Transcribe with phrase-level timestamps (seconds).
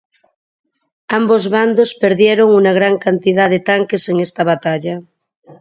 [1.19, 5.01] Ambos bandos perdieron una gran cantidad de tanques en esta batalla.